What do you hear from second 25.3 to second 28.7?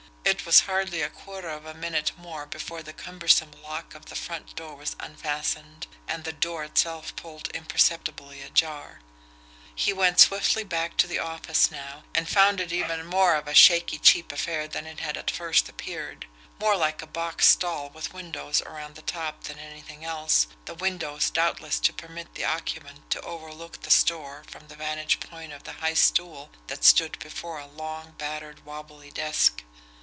of the high stool that stood before a long, battered,